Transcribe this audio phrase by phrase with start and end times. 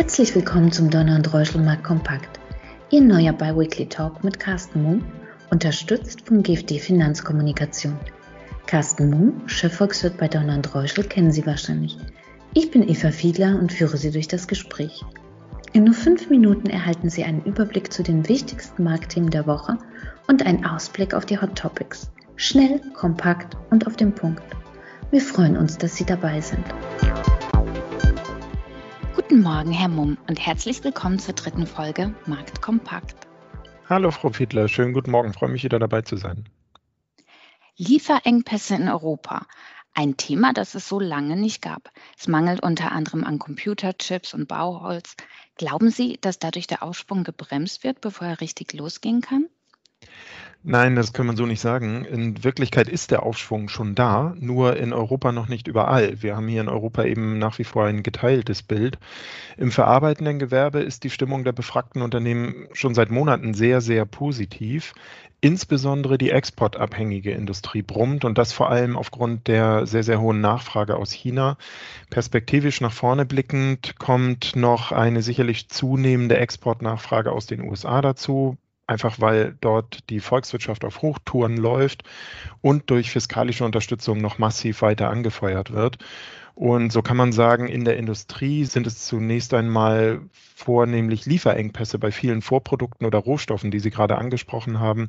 [0.00, 2.40] Herzlich willkommen zum Donner und Reuschelmarkt Kompakt.
[2.88, 5.04] Ihr neuer Biweekly Talk mit Carsten Mumm,
[5.50, 7.98] unterstützt vom GFD Finanzkommunikation.
[8.64, 11.98] Carsten Mumm, Chefvolkswirt bei Donner und Reuschel, kennen Sie wahrscheinlich.
[12.54, 15.04] Ich bin Eva Fiedler und führe Sie durch das Gespräch.
[15.74, 19.76] In nur fünf Minuten erhalten Sie einen Überblick zu den wichtigsten Marktthemen der Woche
[20.28, 22.10] und einen Ausblick auf die Hot Topics.
[22.36, 24.44] Schnell, kompakt und auf den Punkt.
[25.10, 26.64] Wir freuen uns, dass Sie dabei sind.
[29.30, 33.14] Guten Morgen, Herr Mumm, und herzlich willkommen zur dritten Folge Markt Kompakt.
[33.88, 36.48] Hallo, Frau Fiedler, schönen guten Morgen, freue mich wieder dabei zu sein.
[37.76, 39.46] Lieferengpässe in Europa.
[39.94, 41.92] Ein Thema, das es so lange nicht gab.
[42.18, 45.14] Es mangelt unter anderem an Computerchips und Bauholz.
[45.54, 49.46] Glauben Sie, dass dadurch der Aufschwung gebremst wird, bevor er richtig losgehen kann?
[50.62, 52.04] Nein, das kann man so nicht sagen.
[52.04, 56.22] In Wirklichkeit ist der Aufschwung schon da, nur in Europa noch nicht überall.
[56.22, 58.98] Wir haben hier in Europa eben nach wie vor ein geteiltes Bild.
[59.56, 64.92] Im verarbeitenden Gewerbe ist die Stimmung der befragten Unternehmen schon seit Monaten sehr, sehr positiv.
[65.40, 70.96] Insbesondere die exportabhängige Industrie brummt und das vor allem aufgrund der sehr, sehr hohen Nachfrage
[70.96, 71.56] aus China.
[72.10, 78.58] Perspektivisch nach vorne blickend kommt noch eine sicherlich zunehmende Exportnachfrage aus den USA dazu
[78.90, 82.02] einfach weil dort die Volkswirtschaft auf Hochtouren läuft
[82.60, 85.98] und durch fiskalische Unterstützung noch massiv weiter angefeuert wird.
[86.56, 92.10] Und so kann man sagen, in der Industrie sind es zunächst einmal vornehmlich Lieferengpässe bei
[92.10, 95.08] vielen Vorprodukten oder Rohstoffen, die Sie gerade angesprochen haben,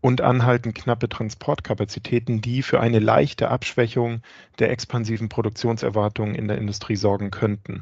[0.00, 4.20] und anhaltend knappe Transportkapazitäten, die für eine leichte Abschwächung
[4.60, 7.80] der expansiven Produktionserwartungen in der Industrie sorgen könnten.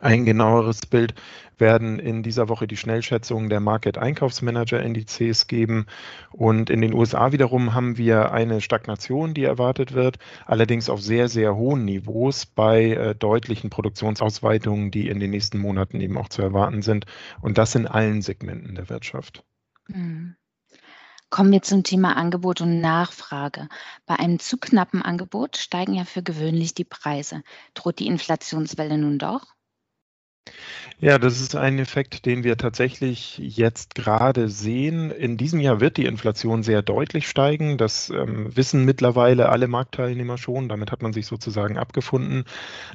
[0.00, 1.14] Ein genaueres Bild
[1.58, 5.86] werden in dieser Woche die Schnellschätzungen der Market-Einkaufsmanager-Indizes geben.
[6.30, 11.28] Und in den USA wiederum haben wir eine Stagnation, die erwartet wird, allerdings auf sehr,
[11.28, 16.42] sehr hohen Niveaus bei äh, deutlichen Produktionsausweitungen, die in den nächsten Monaten eben auch zu
[16.42, 17.06] erwarten sind.
[17.40, 19.44] Und das in allen Segmenten der Wirtschaft.
[19.88, 20.36] Mhm.
[21.30, 23.68] Kommen wir zum Thema Angebot und Nachfrage.
[24.06, 27.42] Bei einem zu knappen Angebot steigen ja für gewöhnlich die Preise.
[27.74, 29.57] Droht die Inflationswelle nun doch?
[31.00, 35.12] Ja, das ist ein Effekt, den wir tatsächlich jetzt gerade sehen.
[35.12, 37.78] In diesem Jahr wird die Inflation sehr deutlich steigen.
[37.78, 40.68] Das ähm, wissen mittlerweile alle Marktteilnehmer schon.
[40.68, 42.46] Damit hat man sich sozusagen abgefunden.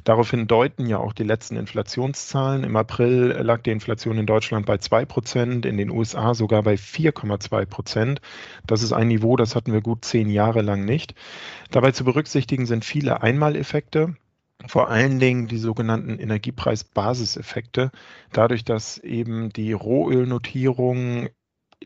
[0.04, 2.64] Daraufhin deuten ja auch die letzten Inflationszahlen.
[2.64, 6.74] Im April lag die Inflation in Deutschland bei 2 Prozent, in den USA sogar bei
[6.74, 8.20] 4,2 Prozent.
[8.66, 11.14] Das ist ein Niveau, das hatten wir gut zehn Jahre lang nicht.
[11.70, 14.14] Dabei zu berücksichtigen sind viele Einmaleffekte
[14.66, 17.90] vor allen Dingen die sogenannten Energiepreisbasiseffekte,
[18.32, 21.28] dadurch, dass eben die Rohölnotierungen,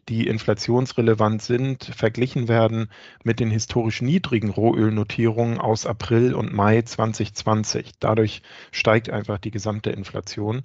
[0.08, 2.88] die inflationsrelevant sind, verglichen werden
[3.24, 7.92] mit den historisch niedrigen Rohölnotierungen aus April und Mai 2020.
[7.98, 10.62] Dadurch steigt einfach die gesamte Inflation.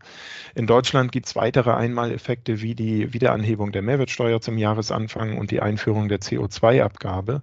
[0.56, 5.62] In Deutschland gibt es weitere Einmaleffekte wie die Wiederanhebung der Mehrwertsteuer zum Jahresanfang und die
[5.62, 7.42] Einführung der CO2-Abgabe.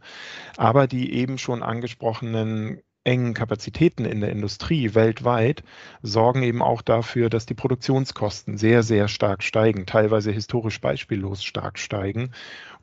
[0.57, 5.63] Aber die eben schon angesprochenen engen Kapazitäten in der Industrie weltweit
[6.03, 11.79] sorgen eben auch dafür, dass die Produktionskosten sehr, sehr stark steigen, teilweise historisch beispiellos stark
[11.79, 12.33] steigen.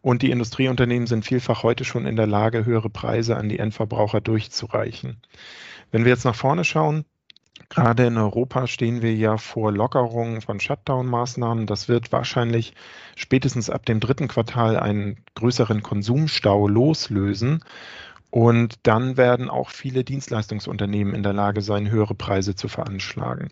[0.01, 4.21] Und die Industrieunternehmen sind vielfach heute schon in der Lage, höhere Preise an die Endverbraucher
[4.21, 5.21] durchzureichen.
[5.91, 7.05] Wenn wir jetzt nach vorne schauen,
[7.69, 11.65] Gerade in Europa stehen wir ja vor Lockerungen von Shutdown-Maßnahmen.
[11.65, 12.73] Das wird wahrscheinlich
[13.15, 17.63] spätestens ab dem dritten Quartal einen größeren Konsumstau loslösen.
[18.29, 23.49] Und dann werden auch viele Dienstleistungsunternehmen in der Lage sein, höhere Preise zu veranschlagen.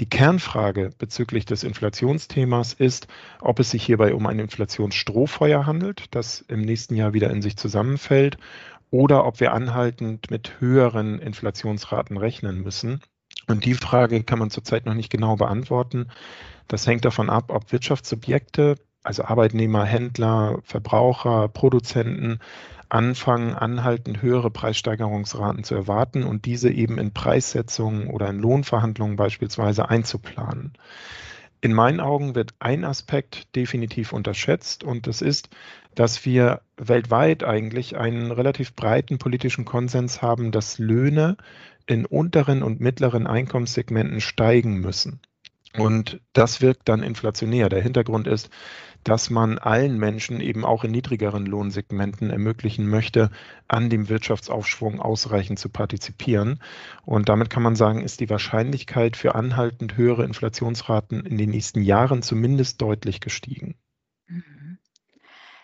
[0.00, 3.06] Die Kernfrage bezüglich des Inflationsthemas ist,
[3.40, 7.56] ob es sich hierbei um ein Inflationsstrohfeuer handelt, das im nächsten Jahr wieder in sich
[7.56, 8.36] zusammenfällt,
[8.90, 13.00] oder ob wir anhaltend mit höheren Inflationsraten rechnen müssen.
[13.46, 16.08] Und die Frage kann man zurzeit noch nicht genau beantworten.
[16.66, 22.38] Das hängt davon ab, ob Wirtschaftssubjekte, also Arbeitnehmer, Händler, Verbraucher, Produzenten,
[22.90, 29.88] anfangen, anhaltend höhere Preissteigerungsraten zu erwarten und diese eben in Preissetzungen oder in Lohnverhandlungen beispielsweise
[29.88, 30.74] einzuplanen.
[31.62, 35.50] In meinen Augen wird ein Aspekt definitiv unterschätzt und das ist,
[35.94, 41.36] dass wir weltweit eigentlich einen relativ breiten politischen Konsens haben, dass Löhne
[41.86, 45.20] in unteren und mittleren Einkommenssegmenten steigen müssen.
[45.76, 47.68] Und das wirkt dann inflationär.
[47.68, 48.50] Der Hintergrund ist,
[49.04, 53.30] dass man allen Menschen eben auch in niedrigeren Lohnsegmenten ermöglichen möchte,
[53.66, 56.60] an dem Wirtschaftsaufschwung ausreichend zu partizipieren.
[57.04, 61.82] Und damit kann man sagen, ist die Wahrscheinlichkeit für anhaltend höhere Inflationsraten in den nächsten
[61.82, 63.76] Jahren zumindest deutlich gestiegen.
[64.26, 64.78] Mhm.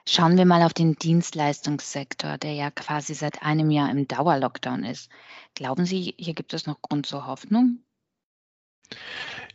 [0.09, 5.11] Schauen wir mal auf den Dienstleistungssektor, der ja quasi seit einem Jahr im Dauerlockdown ist.
[5.55, 7.81] Glauben Sie, hier gibt es noch Grund zur Hoffnung?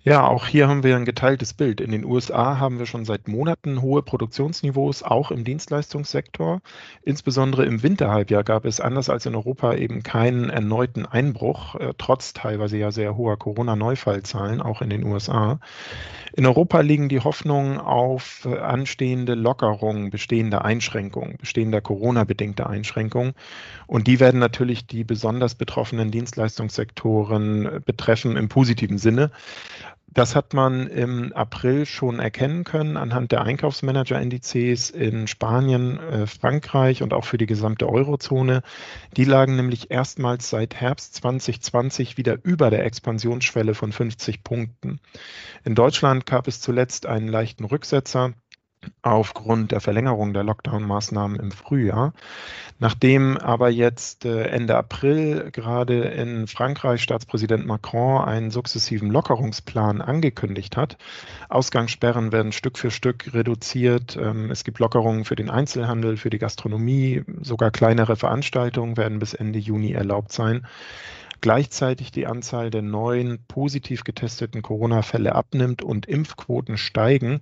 [0.04, 1.80] Ja, auch hier haben wir ein geteiltes Bild.
[1.80, 6.62] In den USA haben wir schon seit Monaten hohe Produktionsniveaus, auch im Dienstleistungssektor.
[7.04, 12.34] Insbesondere im Winterhalbjahr gab es anders als in Europa eben keinen erneuten Einbruch, äh, trotz
[12.34, 15.60] teilweise ja sehr hoher Corona-Neufallzahlen, auch in den USA.
[16.34, 23.34] In Europa liegen die Hoffnungen auf äh, anstehende Lockerungen bestehender Einschränkungen, bestehender Corona-bedingter Einschränkungen.
[23.86, 29.30] Und die werden natürlich die besonders betroffenen Dienstleistungssektoren äh, betreffen im positiven Sinne.
[30.14, 37.02] Das hat man im April schon erkennen können anhand der Einkaufsmanager-Indizes in Spanien, äh, Frankreich
[37.02, 38.62] und auch für die gesamte Eurozone.
[39.16, 45.00] Die lagen nämlich erstmals seit Herbst 2020 wieder über der Expansionsschwelle von 50 Punkten.
[45.64, 48.34] In Deutschland gab es zuletzt einen leichten Rücksetzer
[49.02, 52.14] aufgrund der Verlängerung der Lockdown-Maßnahmen im Frühjahr.
[52.82, 60.78] Nachdem aber jetzt äh, Ende April gerade in Frankreich Staatspräsident Macron einen sukzessiven Lockerungsplan angekündigt
[60.78, 60.98] hat,
[61.48, 64.18] Ausgangssperren werden Stück für Stück reduziert.
[64.20, 69.36] Ähm, es gibt Lockerungen für den Einzelhandel, für die Gastronomie, sogar kleinere Veranstaltungen werden bis
[69.36, 70.66] Ende Juni erlaubt sein
[71.42, 77.42] gleichzeitig die Anzahl der neuen positiv getesteten Corona-Fälle abnimmt und Impfquoten steigen,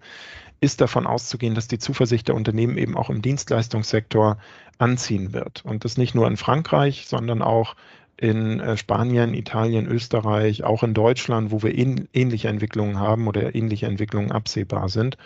[0.62, 4.38] ist davon auszugehen, dass die Zuversicht der Unternehmen eben auch im Dienstleistungssektor
[4.78, 5.64] anziehen wird.
[5.64, 7.76] Und das nicht nur in Frankreich, sondern auch
[8.18, 13.86] in äh, Spanien, Italien, Österreich, auch in Deutschland, wo wir ähnliche Entwicklungen haben oder ähnliche
[13.86, 15.18] Entwicklungen absehbar sind.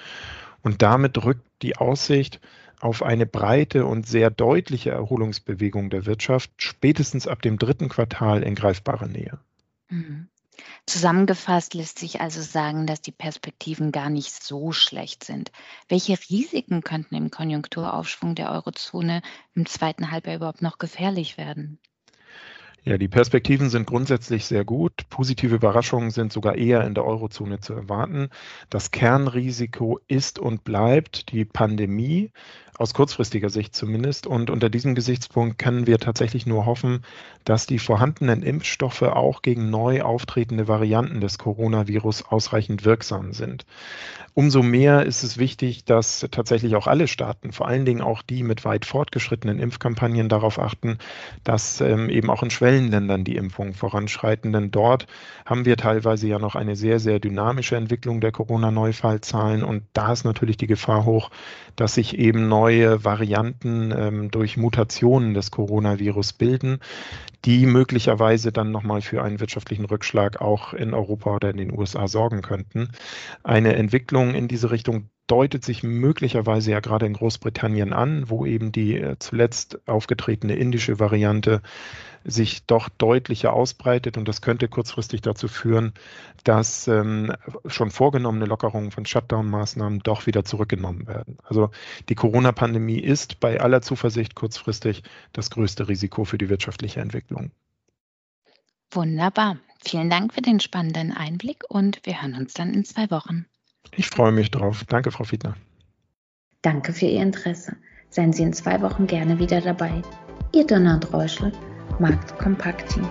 [0.61, 2.39] Und damit rückt die Aussicht
[2.83, 8.55] auf eine breite und sehr deutliche Erholungsbewegung der Wirtschaft spätestens ab dem dritten Quartal in
[8.55, 9.39] greifbarer Nähe.
[9.89, 10.27] Mhm.
[10.85, 15.51] Zusammengefasst lässt sich also sagen, dass die Perspektiven gar nicht so schlecht sind.
[15.87, 19.21] Welche Risiken könnten im Konjunkturaufschwung der Eurozone
[19.55, 21.79] im zweiten Halbjahr überhaupt noch gefährlich werden?
[22.85, 25.09] Ja, die Perspektiven sind grundsätzlich sehr gut.
[25.09, 28.27] Positive Überraschungen sind sogar eher in der Eurozone zu erwarten.
[28.69, 32.31] Das Kernrisiko ist und bleibt die Pandemie,
[32.77, 34.27] aus kurzfristiger Sicht zumindest.
[34.27, 37.03] Und unter diesem Gesichtspunkt können wir tatsächlich nur hoffen,
[37.45, 43.65] dass die vorhandenen Impfstoffe auch gegen neu auftretende Varianten des Coronavirus ausreichend wirksam sind.
[44.33, 48.41] Umso mehr ist es wichtig, dass tatsächlich auch alle Staaten, vor allen Dingen auch die
[48.41, 50.97] mit weit fortgeschrittenen Impfkampagnen, darauf achten,
[51.43, 54.51] dass ähm, eben auch in Schwellenländern die Impfungen voranschreiten.
[54.51, 55.05] Denn dort
[55.45, 59.63] haben wir teilweise ja noch eine sehr, sehr dynamische Entwicklung der Corona-Neufallzahlen.
[59.63, 61.29] Und da ist natürlich die Gefahr hoch,
[61.75, 66.79] dass sich eben neue Varianten ähm, durch Mutationen des Coronavirus bilden,
[67.45, 72.07] die möglicherweise dann nochmal für einen wirtschaftlichen Rückschlag auch in Europa oder in den USA
[72.07, 72.89] sorgen könnten.
[73.43, 78.71] Eine Entwicklung in diese Richtung deutet sich möglicherweise ja gerade in Großbritannien an, wo eben
[78.71, 81.61] die äh, zuletzt aufgetretene indische Variante
[82.25, 85.93] sich doch deutlicher ausbreitet und das könnte kurzfristig dazu führen,
[86.43, 87.33] dass ähm,
[87.65, 91.37] schon vorgenommene Lockerungen von Shutdown-Maßnahmen doch wieder zurückgenommen werden.
[91.43, 91.69] Also
[92.09, 95.03] die Corona-Pandemie ist bei aller Zuversicht kurzfristig
[95.33, 97.51] das größte Risiko für die wirtschaftliche Entwicklung.
[98.91, 99.57] Wunderbar.
[99.83, 103.45] Vielen Dank für den spannenden Einblick und wir hören uns dann in zwei Wochen.
[103.91, 104.85] Ich freue mich drauf.
[104.87, 105.55] Danke, Frau Fiedler.
[106.61, 107.75] Danke für Ihr Interesse.
[108.09, 110.01] Seien Sie in zwei Wochen gerne wieder dabei.
[110.53, 111.51] Ihr Donald Reuschel
[111.99, 113.01] marktkompakti.